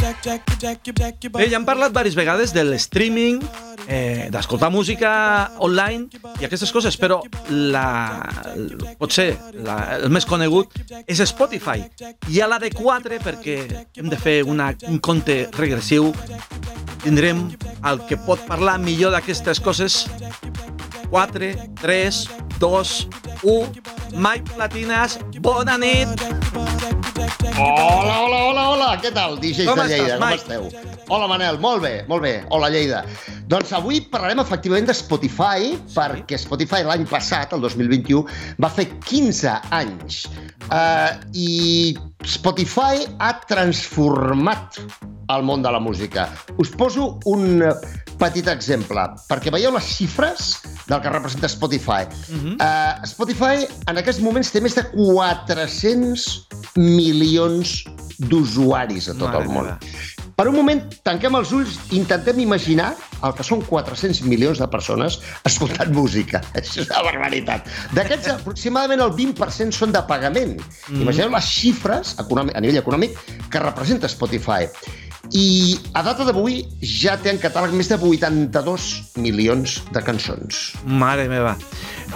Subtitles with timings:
[0.00, 3.42] Bé, ja hem parlat diverses vegades de l'streaming,
[3.84, 5.10] eh, d'escoltar música
[5.60, 6.08] online
[6.40, 8.22] i aquestes coses, però la,
[9.00, 10.72] potser la, el més conegut
[11.04, 11.84] és Spotify.
[12.32, 13.58] Hi ha la de 4 perquè
[14.00, 16.14] hem de fer una, un compte regressiu.
[17.04, 17.46] Tindrem
[17.88, 20.06] el que pot parlar millor d'aquestes coses
[21.10, 22.26] 4, 3,
[22.58, 22.98] 2,
[23.42, 23.88] 1...
[24.10, 26.39] Mike Platinas, bona nit!
[27.40, 30.42] Hola, hola, hola, hola, què tal, DJs Com de Lleida, estàs, com Mike?
[30.42, 31.06] esteu?
[31.08, 32.34] Hola, Manel, molt bé, molt bé.
[32.52, 33.00] Hola, Lleida.
[33.48, 38.26] Doncs avui parlarem efectivament de Spotify, perquè Spotify l'any passat, el 2021,
[38.60, 40.26] va fer 15 anys.
[40.68, 41.96] Uh, I
[42.28, 44.76] Spotify ha transformat
[45.36, 46.28] el món de la música.
[46.58, 47.62] Us poso un
[48.20, 50.52] petit exemple, perquè veieu les xifres
[50.88, 52.04] del que representa Spotify.
[52.04, 52.54] Uh -huh.
[52.56, 57.84] uh, Spotify en aquests moments té més de 400 milions
[58.18, 59.64] d'usuaris a tot Mare el món.
[59.64, 59.78] meva.
[60.40, 62.94] Per un moment, tanquem els ulls i intentem imaginar
[63.26, 66.40] el que són 400 milions de persones escoltant música.
[66.60, 67.68] Això és una barbaritat.
[67.92, 70.56] D'aquests, aproximadament el 20% són de pagament.
[70.88, 71.02] Mm.
[71.02, 72.24] Imagineu les xifres a
[72.60, 73.20] nivell econòmic
[73.50, 74.64] que representa Spotify.
[75.28, 78.86] I a data d'avui ja té en catàleg més de 82
[79.20, 80.62] milions de cançons.
[80.84, 81.54] Mare meva.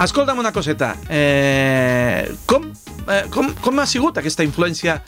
[0.03, 0.95] Escolta'm una coseta.
[1.09, 2.71] Eh, com,
[3.07, 4.99] eh, com, com ha sigut aquesta influència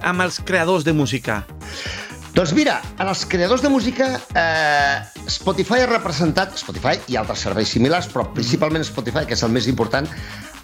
[0.00, 1.42] amb els creadors de música?
[2.30, 7.74] Doncs mira, en els creadors de música, eh, Spotify ha representat, Spotify i altres serveis
[7.74, 10.06] similars, però principalment Spotify, que és el més important,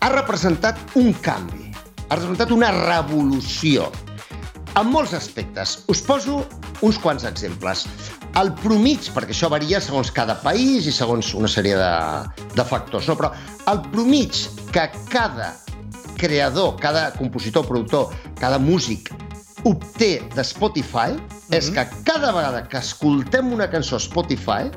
[0.00, 1.72] ha representat un canvi,
[2.06, 3.90] ha representat una revolució
[4.76, 5.78] en molts aspectes.
[5.88, 6.42] Us poso
[6.84, 7.86] uns quants exemples.
[8.36, 11.92] El promig, perquè això varia segons cada país i segons una sèrie de,
[12.56, 13.16] de factors, no?
[13.16, 13.30] però
[13.72, 14.32] el promig
[14.74, 15.48] que cada
[16.20, 18.04] creador, cada compositor, productor,
[18.40, 19.10] cada músic
[19.64, 21.56] obté de Spotify mm -hmm.
[21.56, 24.70] és que cada vegada que escoltem una cançó a Spotify,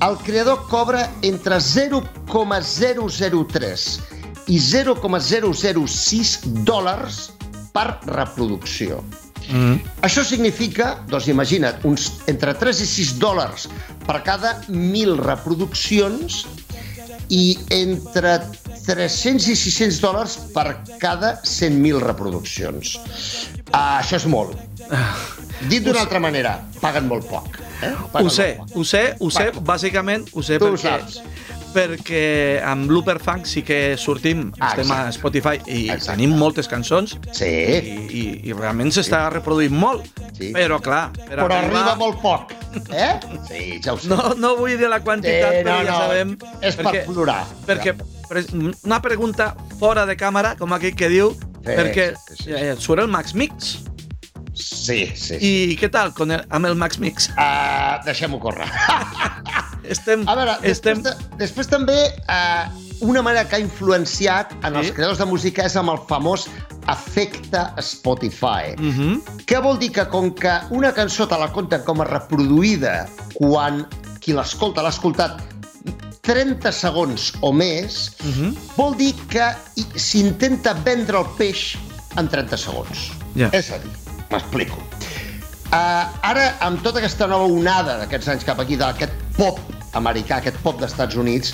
[0.00, 4.00] el creador cobra entre 0,003
[4.46, 7.37] i 0,006 dòlars
[7.78, 9.02] per reproducció.
[9.48, 9.78] Mm.
[10.04, 13.68] Això significa, doncs imagina't, uns entre 3 i 6 dòlars
[14.04, 16.42] per cada 1.000 reproduccions
[17.32, 18.38] i entre
[18.88, 20.66] 300 i 600 dòlars per
[21.00, 22.96] cada 100.000 reproduccions.
[23.68, 24.56] Uh, això és molt.
[25.68, 27.58] Dit d'una altra manera, paguen molt poc.
[27.84, 27.92] Eh?
[28.12, 28.76] Paguen Ho sé, poc.
[28.80, 31.20] ho sé, ho sé, bàsicament ho sé Tu ho perquè, saps.
[31.74, 35.18] Perquè amb Looper Funk sí que sortim, Ah, estem a exacte.
[35.18, 36.12] Spotify i Exacte.
[36.14, 40.06] tenim moltes cançons Sí, i, i, i realment s'està reproduint molt.
[40.38, 40.52] Sí.
[40.54, 41.82] Però clar, per però arribar...
[41.82, 42.54] arriba molt poc.
[42.92, 43.10] Eh?
[43.48, 44.08] Sí, ja ho sé.
[44.12, 46.36] No, no vull dir la quantitat, Sí, però no, ja no, sabem...
[46.62, 47.42] és per plorar.
[47.66, 47.94] Perquè
[48.84, 52.52] una pregunta fora de càmera, com aquell que diu, Sí, perquè sí, sí, sí.
[52.56, 53.78] eh, surt el Max Mix.
[54.58, 55.38] Sí, sí.
[55.38, 55.52] sí.
[55.72, 57.28] I què tal con el, amb el Max Mix?
[57.36, 58.68] Uh, Deixem-ho córrer.
[59.94, 60.24] Estem...
[60.28, 60.98] A veure, estem...
[61.00, 61.96] després, de, després també
[62.28, 62.68] uh,
[63.00, 64.80] una manera que ha influenciat en Sí.
[64.82, 66.48] els creadors de música és amb el famós
[66.92, 68.74] efecte Spotify.
[68.76, 69.44] Mm -hmm.
[69.46, 73.86] Què vol dir que com que una cançó te la compten com a reproduïda quan
[74.20, 75.40] qui l'escolta l'ha escoltat
[76.22, 78.54] 30 segons o més, Mm -hmm.
[78.76, 79.46] vol dir que
[79.96, 81.76] s'intenta vendre el peix
[82.16, 83.10] en 30 segons.
[83.36, 83.48] Ja.
[83.52, 83.90] És a dir,
[84.30, 84.80] m'explico.
[85.68, 89.60] Uh, ara, amb tota aquesta nova onada d'aquests anys cap aquí, d'aquest pop
[89.98, 91.52] americà, aquest pop dels Units,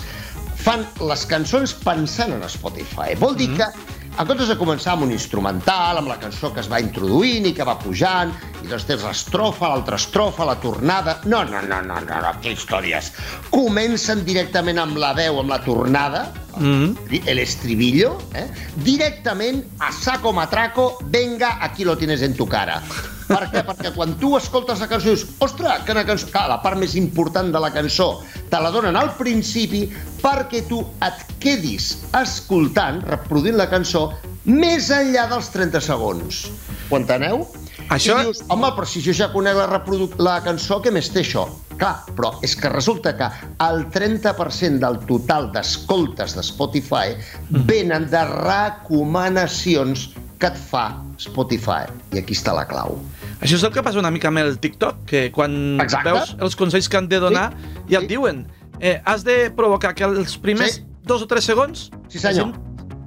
[0.65, 3.17] fan les cançons pensant en Spotify.
[3.19, 3.67] Vol dir que,
[4.15, 7.55] en comptes de començar amb un instrumental, amb la cançó que es va introduint i
[7.57, 8.31] que va pujant,
[8.65, 11.19] i tens l'estrofa, l'altra estrofa, la tornada...
[11.25, 13.13] No, no, no, no, no, no, que històries.
[13.53, 17.23] Comencen directament amb la veu, amb la tornada, Mm -hmm.
[17.27, 18.47] el estribillo, eh?
[18.77, 22.81] directament a saco matraco, venga, aquí lo tienes en tu cara.
[23.27, 23.65] Per què?
[23.65, 26.29] Perquè quan tu escoltes la cançó dius, ostres, que una cançó...
[26.31, 29.89] Clar, la part més important de la cançó te la donen al principi
[30.23, 34.13] perquè tu et quedis escoltant, reproduint la cançó,
[34.45, 36.45] més enllà dels 30 segons.
[36.91, 37.47] Ho enteneu?
[37.91, 41.11] Això- I dius, home, però si jo ja conec la, reproduc la cançó, què més
[41.11, 41.47] té això?
[41.77, 43.29] Clar, però és que resulta que
[43.67, 47.17] el 30% del total d'escoltes de Spotify
[47.51, 51.85] venen de recomanacions que et fa Spotify.
[52.13, 52.99] I aquí està la clau.
[53.41, 56.11] Això és el que passa una mica amb el TikTok, que quan Exacte.
[56.13, 58.09] veus els consells que han de donar, Sí, ja et sí.
[58.09, 58.47] diuen
[58.81, 60.85] eh, has de provocar que els primers Sí.
[61.05, 62.53] dos o tres segons Sí, senyor.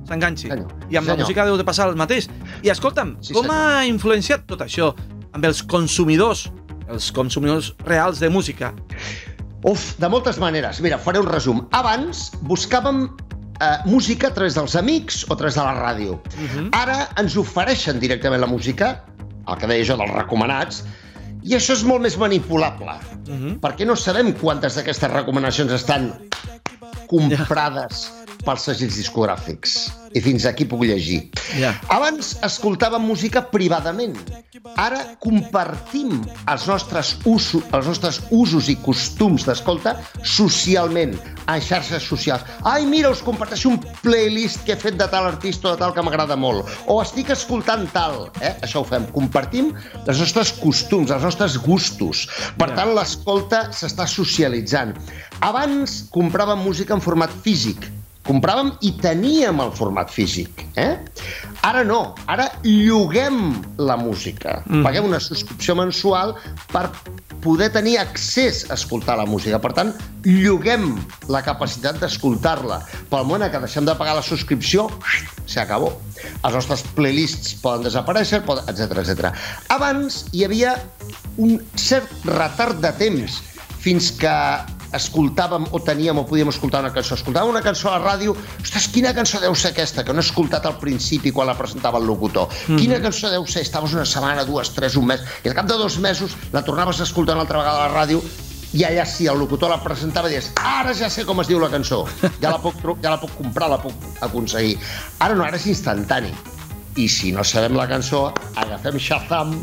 [0.07, 0.48] S'enganxi.
[0.48, 0.68] Senyor.
[0.89, 1.19] I amb Sí, la senyor.
[1.19, 2.30] música deu de passar el mateix.
[2.63, 3.57] I escolta'm, Sí, com senyor.
[3.77, 4.94] ha influenciat tot això
[5.33, 6.50] amb els consumidors,
[6.89, 8.74] els consumidors reals de música?
[9.63, 10.80] Uf, de moltes maneres.
[10.81, 11.68] Mira, faré un resum.
[11.71, 13.09] Abans buscàvem
[13.59, 16.19] eh, música a través dels amics o a través de la ràdio.
[16.38, 16.69] Mhm.
[16.74, 19.04] Ara ens ofereixen directament la música,
[19.48, 20.83] el que deia jo dels recomanats,
[21.44, 22.92] I això és molt més manipulable,
[23.30, 23.59] Uh -huh.
[23.62, 26.13] perquè no sabem quantes d'aquestes recomanacions estan
[27.07, 28.12] comprades
[28.47, 29.77] pels segells discogràfics.
[30.15, 31.19] I fins aquí puc llegir.
[31.59, 31.73] Ja.
[31.94, 34.15] Abans escoltàvem música privadament.
[34.79, 41.13] Ara compartim els nostres, usos, els nostres usos i costums d'escolta socialment,
[41.47, 42.45] en xarxes socials.
[42.65, 45.94] Ai, mira, us comparteixo un playlist que he fet de tal artista o de tal
[45.94, 46.65] que m'agrada molt.
[46.88, 48.29] O estic escoltant tal.
[48.41, 48.53] Eh?
[48.65, 49.05] Això ho fem.
[49.15, 49.73] Compartim
[50.05, 52.25] els nostres costums, els nostres gustos.
[52.57, 52.75] Per Ja.
[52.79, 54.95] tant, l'escolta s'està socialitzant.
[55.41, 57.96] Abans compràvem música en format físic.
[58.27, 60.65] Compràvem i teníem el format físic.
[60.75, 60.97] Eh?
[61.68, 64.62] Ara no, ara lloguem la música.
[64.65, 64.83] Mhm.
[64.83, 66.35] Paguem una subscripció mensual
[66.74, 66.89] per
[67.41, 69.59] poder tenir accés a escoltar la música.
[69.62, 69.94] Per tant,
[70.25, 70.97] lloguem
[71.29, 72.81] la capacitat d'escoltar-la.
[73.09, 74.89] Pel moment que deixem de pagar la subscripció,
[75.45, 75.94] s'acabó.
[76.44, 79.31] Els nostres playlists poden desaparèixer, poden, etc etc.
[79.69, 80.75] Abans hi havia
[81.38, 83.41] un cert retard de temps
[83.80, 84.33] fins que
[84.93, 87.15] escoltàvem o teníem o podíem escoltar una cançó.
[87.15, 90.25] Escoltàvem una cançó a la ràdio, ostres, quina cançó deu ser aquesta, que no he
[90.25, 92.47] escoltat al principi quan la presentava el locutor.
[92.47, 92.79] Mm -hmm.
[92.79, 93.61] Quina cançó deu ser?
[93.61, 96.99] Estaves una setmana, dues, tres, un mes, i al cap de dos mesos la tornaves
[96.99, 98.21] a escoltar una altra vegada a la ràdio
[98.73, 101.59] i allà sí, el locutor la presentava i deies ara ja sé com es diu
[101.59, 102.05] la cançó,
[102.41, 104.77] ja la puc, ja la puc comprar, la puc aconseguir.
[105.19, 106.33] Ara no, ara és instantani.
[106.97, 109.53] I si no sabem la cançó, agafem Shazam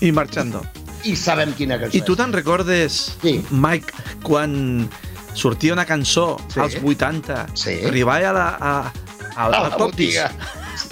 [0.00, 0.79] I marxando.
[1.04, 3.44] I sabem quina cançó I tu te'n recordes, Sí.
[3.50, 3.92] Mike,
[4.22, 4.88] quan
[5.34, 6.60] sortia una cançó Sí.
[6.60, 7.78] als 80, Sí.
[7.86, 8.92] arribava a la, a, a,
[9.36, 10.18] A a, la Topis,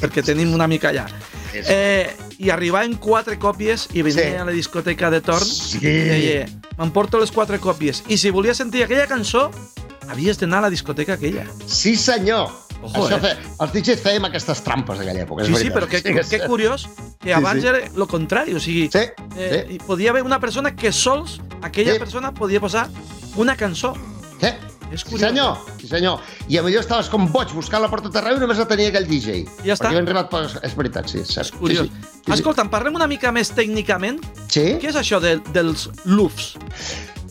[0.00, 1.06] perquè tenim una mica allà.
[1.52, 1.58] Sí.
[1.66, 4.36] Eh, I arribaven quatre còpies i venia Sí.
[4.36, 5.78] a la discoteca de torn Sí.
[5.78, 6.46] i deia,
[6.78, 8.04] m'emporto les quatre còpies.
[8.06, 9.50] I si volies sentir aquella cançó,
[10.08, 11.44] havies d'anar a la discoteca aquella.
[11.66, 12.48] Sí, senyor.
[12.82, 13.20] Ojo, Això eh?
[13.20, 13.32] fe...
[13.64, 16.86] Els DJs fèiem aquestes trampes d'aquella època, és Sí, sí, però que, Sí, que curiós
[17.18, 17.66] que Sí, abans sí.
[17.68, 19.78] era el contrari, o sigui, Sí, eh, sí.
[19.86, 21.98] podia haver una persona que sols aquella Sí.
[21.98, 22.88] persona podia posar
[23.36, 23.94] una cançó.
[24.40, 24.46] Sí.
[24.90, 25.28] És Sí, curiós.
[25.28, 26.20] senyor, sí, senyor.
[26.48, 29.04] I a millor estaves com boig buscant-la per tot arreu i només la tenia aquell
[29.06, 29.42] DJ.
[29.66, 29.90] Ja està.
[29.90, 30.30] Perquè arribat...
[30.30, 30.44] Per...
[30.64, 31.52] És veritat, sí, és cert.
[31.58, 31.90] Curiós.
[31.90, 32.22] Sí, sí.
[32.24, 34.22] sí, Escolta'm, parlem una mica més tècnicament.
[34.48, 34.78] sí.
[34.80, 36.54] Què és això de, dels loofs?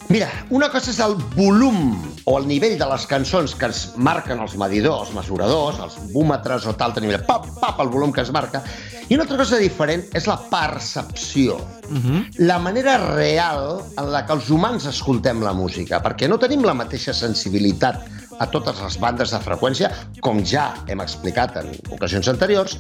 [0.09, 4.39] Mira, una cosa és el volum o el nivell de les cançons que ens marquen
[4.39, 8.31] els medidors, els mesuradors, els búmetres o tal, nivell, pap, pap, el volum que es
[8.31, 8.61] marca.
[9.07, 11.59] I una altra cosa diferent és la percepció.
[11.87, 12.25] Uh -huh.
[12.37, 16.73] la manera real en la que els humans escoltem la música, perquè no tenim la
[16.73, 18.03] mateixa sensibilitat
[18.39, 19.89] a totes les bandes de freqüència,
[20.21, 22.77] com ja hem explicat en ocasions anteriors,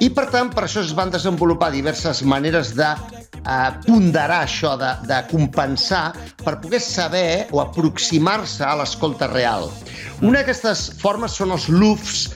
[0.00, 2.94] i per tant per això es van desenvolupar diverses maneres de
[3.44, 6.12] eh, ponderar això, de, de compensar,
[6.44, 9.70] per poder saber o aproximar-se a l'escolta real.
[10.20, 12.28] Una d'aquestes formes són els loofs,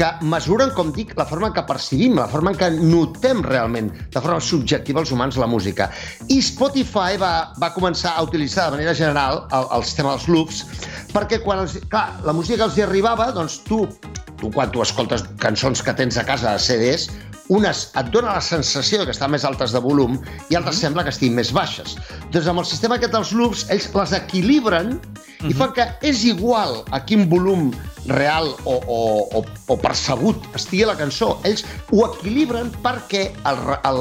[0.00, 3.90] que mesuren, com dic, la forma en què percibim, la forma en què notem realment,
[3.92, 5.90] de forma subjectiva els humans, la música.
[6.32, 10.62] I Spotify va, va començar a utilitzar de manera general el, el sistema dels loops,
[11.12, 13.82] perquè quan els, clar, la música els hi arribava, doncs tu,
[14.40, 17.10] tu quan tu escoltes cançons que tens a casa CDs,
[17.50, 20.16] unes et dona la sensació que estan més altes de volum
[20.50, 21.96] i altres sembla que estiguin més baixes.
[22.30, 24.94] Doncs amb el sistema aquest dels loops, ells les equilibren
[25.48, 27.70] i fan que és igual a quin volum
[28.06, 29.00] real o, o,
[29.40, 31.34] o, o percebut estigui la cançó.
[31.48, 33.60] Ells ho equilibren perquè el,
[33.90, 34.00] el,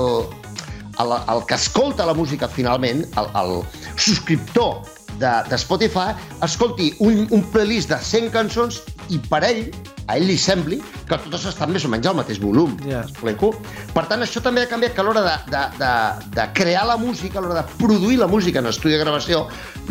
[1.02, 3.54] el, el que escolta la música finalment, el, el
[3.98, 4.84] subscriptor
[5.20, 6.14] de, de Spotify,
[6.46, 9.66] escolti un, un playlist de 100 cançons i per ell,
[10.10, 12.74] a ell li sembli que totes estan més o menys al mateix volum.
[12.90, 13.52] Explico?
[13.94, 15.92] Per tant, això també ha canviat que a l'hora de, de, de,
[16.36, 19.44] de crear la música, a l'hora de produir la música en estudi de gravació,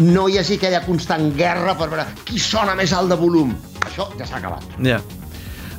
[0.02, 3.54] no hi hagi aquella constant guerra per veure qui sona més alt de volum.
[3.87, 4.66] Això ja s'ha acabat.
[4.84, 4.98] Ja.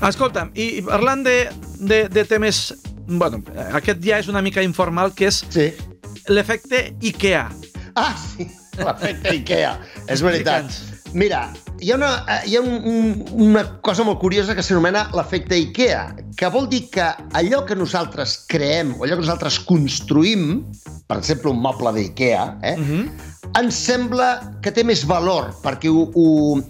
[0.08, 1.38] Escolta'm, i i parlant de,
[1.79, 2.69] de, de temes...
[3.10, 3.41] Bueno,
[3.74, 5.72] aquest ja és una mica informal, que és Sí.
[6.29, 7.48] l'efecte IKEA.
[8.00, 8.46] Ah, sí,
[8.77, 9.72] l'efecte Ikea.
[10.08, 10.69] És veritat.
[11.13, 11.50] Mira,
[11.82, 15.58] hi ha, una, eh, hi ha un, un, una cosa molt curiosa que s'anomena l'efecte
[15.58, 16.04] Ikea,
[16.38, 17.08] que vol dir que
[17.39, 20.62] allò que nosaltres creem o allò que nosaltres construïm,
[21.10, 23.10] per exemple, un moble d'Ikea, eh, Uh -huh.
[23.58, 26.62] ens sembla que té més valor, perquè ho, ho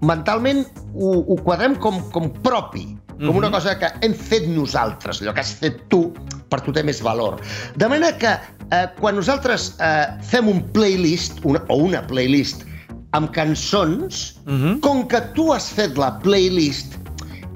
[0.00, 3.36] mentalment ho, ho quadrem com, com propi, com Mhm.
[3.36, 6.12] una cosa que hem fet nosaltres, allò que has fet tu,
[6.48, 7.38] per tu té més valor.
[7.76, 8.32] De manera que
[8.72, 12.64] eh, quan nosaltres eh, fem un playlist, una, o una playlist,
[13.12, 14.80] amb cançons, Mhm.
[14.80, 16.94] com que tu has fet la playlist,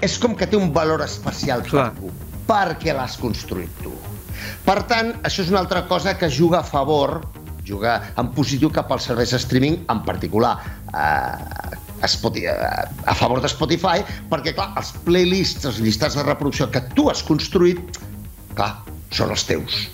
[0.01, 1.91] és com que té un valor especial Clar.
[1.93, 2.11] per tu,
[2.47, 3.93] perquè l'has construït tu.
[4.63, 7.21] Per tant, això és una altra cosa que juga a favor,
[7.65, 10.57] juga en positiu cap als serveis de streaming, en particular
[10.93, 16.23] eh, a, Spotify, a, a favor de Spotify, perquè, clar, els playlists, els llistats de
[16.23, 17.81] reproducció que tu has construït,
[18.55, 19.87] clar, són els teus.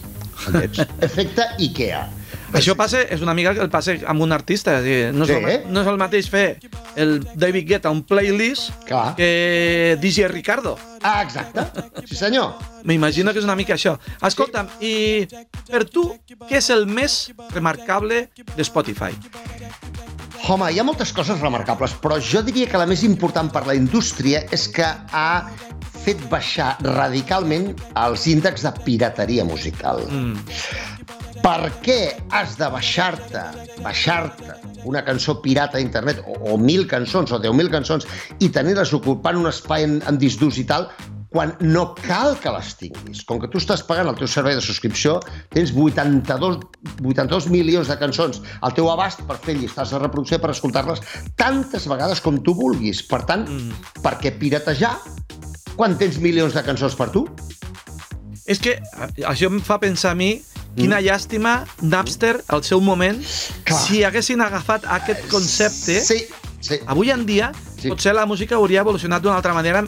[0.49, 0.83] Aquests.
[1.07, 2.03] Efecte Ikea.
[2.53, 4.77] Això passa, és una mica que el passa amb un artista.
[4.79, 5.35] És dir, no, és Sí.
[5.39, 6.59] el, no és el mateix fer
[6.95, 9.15] el David Guetta un playlist Clar.
[9.15, 10.77] que DJ Ricardo.
[11.01, 11.65] Ah, exacte.
[12.07, 12.53] Sí, senyor.
[12.83, 13.97] M'imagino que és una mica això.
[14.21, 15.27] Escolta'm, i
[15.69, 16.05] per tu,
[16.49, 19.11] què és el més remarcable de Spotify?
[20.49, 23.75] Home, hi ha moltes coses remarcables, però jo diria que la més important per la
[23.79, 25.49] indústria és que ha
[26.03, 30.03] fet baixar radicalment els índexs de pirateria musical.
[30.09, 30.35] Mm.
[31.43, 31.97] Per què
[32.31, 33.41] has de baixar-te,
[33.83, 34.53] baixar-te
[34.87, 38.07] una cançó pirata a internet, o, o mil cançons, o deu mil cançons,
[38.39, 40.87] i tenir-les ocupant un espai en, en disc d'ús i tal,
[41.33, 43.23] quan no cal que les tinguis.
[43.27, 45.17] Com que tu estàs pagant el teu servei de subscripció,
[45.51, 46.61] tens 82,
[47.01, 51.03] 82 milions de cançons al teu abast per fer llistes de reproducció per escoltar-les
[51.35, 53.03] tantes vegades com tu vulguis.
[53.09, 53.99] Per tant, mm.
[54.05, 54.93] per què piratejar
[55.75, 57.25] quan tens milions de cançons per tu?
[58.45, 58.77] És que
[59.23, 60.41] això em fa pensar a mi
[60.75, 63.19] quina llàstima Napster al seu moment
[63.63, 63.79] Clar.
[63.85, 66.23] si haguessin agafat aquest concepte Sí,
[66.59, 67.51] sí, avui en dia
[67.83, 67.89] Sí.
[67.91, 69.83] potser la música hauria evolucionat d'una altra manera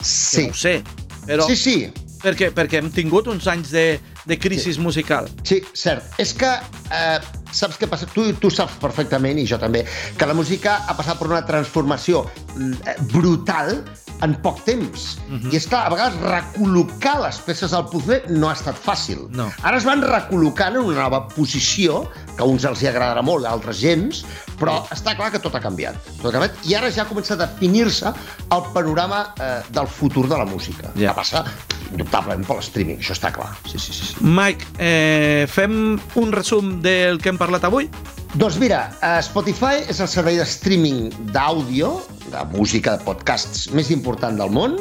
[0.00, 0.42] sí.
[0.46, 0.82] no ho sé
[1.26, 1.76] però Sí, sí,
[2.22, 6.04] perquè, perquè hem tingut uns anys de, de crisi musical Sí, cert.
[6.18, 6.48] És que,
[6.92, 7.18] eh,
[7.52, 8.06] saps què passa?
[8.14, 9.84] Tu, tu saps perfectament, i jo també,
[10.18, 12.24] que la música ha passat per una transformació
[12.56, 13.82] mm, brutal
[14.26, 15.18] en poc temps.
[15.28, 15.40] Uh Mhm.
[15.44, 15.52] -huh.
[15.52, 19.28] I és clar, a vegades recol·locar les peces al puzzle no ha estat fàcil.
[19.30, 19.50] No.
[19.62, 23.46] Ara es van recol·locant en una nova posició, que a uns els hi agradarà molt,
[23.46, 24.24] a altres gens,
[24.58, 25.94] però està clar que tot ha canviat.
[26.20, 30.36] Tot ha canviat I ara ja comença a definir-se el panorama eh, del futur de
[30.36, 30.90] la música.
[30.96, 31.10] Ja.
[31.10, 31.44] Que passa,
[31.92, 33.54] indubtablement, per l'streaming, això està clar.
[33.70, 34.04] Sí, sí, sí.
[34.06, 34.14] sí.
[34.20, 37.88] Mike, eh, fem un resum del que hem parlat avui?
[38.36, 41.94] Doncs mira, eh, Spotify és el servei de streaming d'àudio,
[42.28, 44.76] de música, de podcasts més important del món.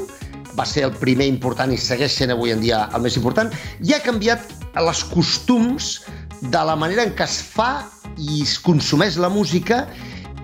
[0.57, 3.51] Va ser el primer important i segueix sent avui en dia el més important.
[3.85, 4.41] I ha canviat
[4.77, 6.01] els costums
[6.41, 7.85] de la manera en què es fa
[8.17, 9.85] i es consumeix la música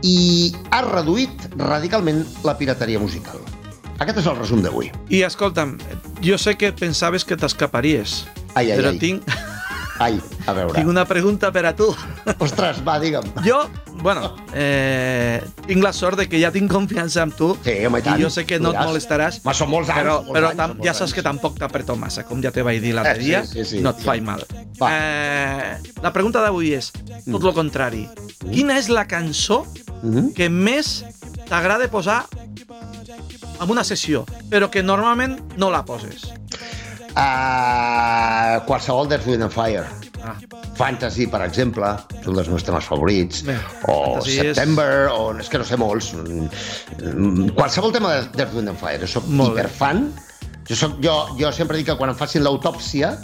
[0.03, 3.39] i ha reduït radicalment la pirateria musical.
[3.99, 4.91] Aquest és el resum d'avui.
[5.09, 5.77] I escolta'm,
[6.25, 8.23] jo sé que pensaves que t'escaparies,
[8.55, 8.97] Ai, ai, ai.
[8.99, 9.23] tinc,
[10.03, 10.73] Ai, a veure.
[10.75, 11.87] tinc una pregunta per a tu.
[12.43, 13.23] Ostres, va, digue'm.
[13.45, 13.61] Jo,
[14.03, 18.03] bueno, eh, tinc la sort de que ja tinc confiança en tu Sí, home, i
[18.03, 18.19] tant.
[18.21, 20.93] jo sé que no et molestaràs, Ma, són molts anys, però, molts però anys, ja
[20.93, 21.13] saps anys.
[21.19, 23.79] que tampoc t'apreto massa, com ja te vaig dir l'altre Eh, sí, dia, sí, sí,
[23.81, 24.03] no et sí.
[24.09, 24.43] faig mal.
[24.81, 24.89] Va.
[24.91, 27.47] Eh, la pregunta d'avui és, tot Mm.
[27.47, 28.09] el contrari,
[28.51, 29.65] quina és la cançó
[30.03, 30.33] Mhm.
[30.33, 31.05] que més
[31.47, 32.25] t'agrada posar
[33.61, 36.27] en una sessió, però que normalment no la poses?
[37.13, 39.85] Uh, qualsevol d'Earth, Wind and Fire.
[40.23, 40.33] Ah,
[40.77, 43.43] Fantasy, per exemple, és un dels meus temes favorits.
[43.45, 46.13] Bé, o Fantasy és- September, o és que no sé molts.
[46.15, 48.99] Mm, Qualsevol tema d'Earth, Wind and Fire.
[49.03, 50.07] Jo soc Molt hiperfan.
[50.69, 53.17] Jo, soc, jo, jo sempre dic que quan em facin l'autòpsia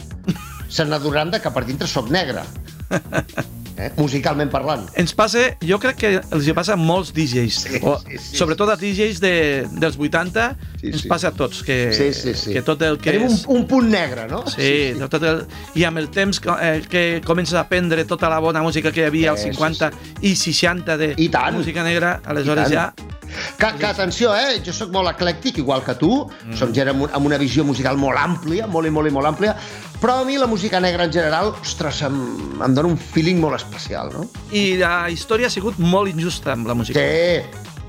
[0.69, 2.43] se n'adonaran de que per dintre soc negre.
[3.80, 3.90] Eh?
[3.96, 4.82] Musicalment parlant.
[5.00, 8.36] Ens passa, jo crec que els hi passa a molts DJs, Sí, o, sí, sí,
[8.42, 9.32] sobretot a DJs de,
[9.80, 10.48] dels 80,
[10.82, 11.08] Sí, ens sí.
[11.12, 12.52] passa a tots, que, Sí, sí, sí.
[12.58, 13.46] que tot el que Tenim és...
[13.48, 14.42] un, un punt negre, no?
[14.52, 15.08] Sí, sí.
[15.10, 15.46] Tot el,
[15.80, 19.06] i amb el temps que, eh, que comences a aprendre tota la bona música que
[19.06, 19.92] hi havia als Sí, sí, 50
[20.28, 21.56] i 60 de I tant.
[21.56, 22.90] música negra, aleshores ja...
[23.30, 23.58] tant.
[23.58, 24.62] Que, que atenció, eh?
[24.66, 26.12] Jo sóc molt eclèctic, igual que tu.
[26.46, 26.56] Mm.
[26.58, 29.56] Som gent amb, amb una visió musical molt àmplia, molt i molt i molt àmplia.
[30.00, 32.16] Però a mi la música negra en general, ostres, em,
[32.64, 34.28] em dona un feeling molt especial, no?
[34.56, 37.00] I la història ha sigut molt injusta amb la música.
[37.00, 37.42] Sí,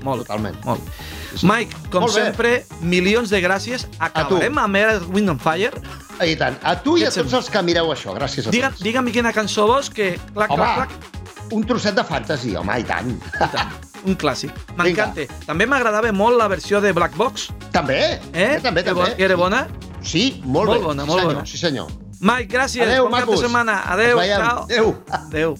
[0.03, 0.57] molt, totalment.
[0.65, 0.81] Molt.
[1.31, 1.45] Sí.
[1.47, 2.23] Mike, com Molt bé.
[2.25, 2.49] sempre,
[2.81, 3.85] milions de gràcies.
[3.99, 5.71] Acabarem amb Earth, Wind and Fire.
[6.21, 6.57] I tant.
[6.67, 8.11] A tu i a tots els que mireu això.
[8.13, 8.83] Gràcies a Digue, tots.
[8.83, 10.17] digue'm quina cançó vols, que...
[10.35, 13.15] Clac, Home, clac, clac, un trosset de fantasy, home, i tant.
[14.05, 14.51] Un clàssic.
[14.77, 15.21] M'encanta.
[15.45, 17.49] També m'agradava molt la versió de Black Box.
[17.71, 18.59] també, Eh?
[18.61, 19.15] també, Que també.
[19.15, 19.67] Que era bona.
[20.01, 20.85] Sí, molt, Molt bé.
[20.85, 21.45] bona, sí, molt senyor, bona.
[21.45, 21.87] Sí, senyor.
[22.21, 22.83] Mike, gràcies.
[22.83, 23.39] Adéu, bon cap de macos.
[23.41, 23.81] setmana.
[23.91, 24.63] Adéu, ciao.
[24.63, 25.03] Adéu.
[25.09, 25.55] Adéu.